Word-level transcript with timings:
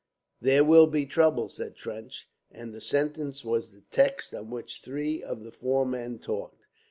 "There 0.41 0.63
will 0.63 0.87
be 0.87 1.05
trouble," 1.05 1.47
said 1.47 1.75
Trench, 1.75 2.27
and 2.49 2.73
the 2.73 2.81
sentence 2.81 3.45
was 3.45 3.71
the 3.71 3.83
text 3.91 4.33
on 4.33 4.49
which 4.49 4.81
three 4.81 5.21
of 5.21 5.43
the 5.43 5.51
four 5.51 5.85
men 5.85 6.17
talked. 6.17 6.65